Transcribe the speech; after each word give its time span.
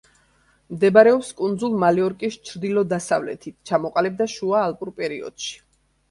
მდებარეობს 0.75 1.27
კუნძულ 1.41 1.75
მალიორკის 1.83 2.37
ჩრდილო-დასავლეთით, 2.51 3.55
ჩამოყალიბდა 3.71 4.27
შუა 4.37 4.63
ალპურ 4.71 4.93
პერიოდში. 5.03 5.53